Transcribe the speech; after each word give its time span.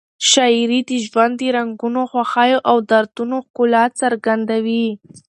شاعري 0.31 0.79
د 0.89 0.91
ژوند 1.05 1.33
د 1.39 1.43
رنګونو، 1.57 2.01
خوښیو 2.11 2.59
او 2.69 2.77
دردونو 2.91 3.37
ښکلا 3.45 3.83
څرګندوي. 4.01 4.87